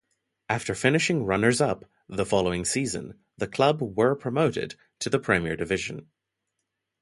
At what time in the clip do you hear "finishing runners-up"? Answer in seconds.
0.73-1.85